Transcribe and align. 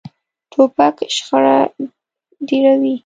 توپک 0.51 0.97
شخړه 1.15 1.57
ډېروي. 2.47 2.95